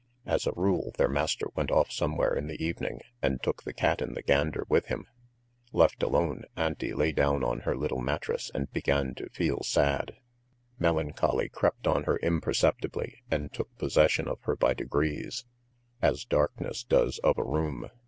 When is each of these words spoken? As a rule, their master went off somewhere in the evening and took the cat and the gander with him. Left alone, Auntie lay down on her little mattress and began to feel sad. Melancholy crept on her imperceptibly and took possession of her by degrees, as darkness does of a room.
As 0.25 0.47
a 0.47 0.51
rule, 0.53 0.93
their 0.97 1.07
master 1.07 1.45
went 1.53 1.69
off 1.69 1.91
somewhere 1.91 2.33
in 2.35 2.47
the 2.47 2.59
evening 2.59 3.01
and 3.21 3.39
took 3.43 3.61
the 3.61 3.71
cat 3.71 4.01
and 4.01 4.15
the 4.17 4.23
gander 4.23 4.65
with 4.67 4.87
him. 4.87 5.05
Left 5.73 6.01
alone, 6.01 6.41
Auntie 6.55 6.95
lay 6.95 7.11
down 7.11 7.43
on 7.43 7.59
her 7.59 7.75
little 7.77 8.01
mattress 8.01 8.49
and 8.55 8.71
began 8.73 9.13
to 9.13 9.29
feel 9.29 9.61
sad. 9.61 10.13
Melancholy 10.79 11.49
crept 11.49 11.85
on 11.85 12.05
her 12.05 12.17
imperceptibly 12.23 13.21
and 13.29 13.53
took 13.53 13.77
possession 13.77 14.27
of 14.27 14.41
her 14.41 14.55
by 14.55 14.73
degrees, 14.73 15.45
as 16.01 16.25
darkness 16.25 16.83
does 16.83 17.19
of 17.19 17.37
a 17.37 17.43
room. 17.43 17.87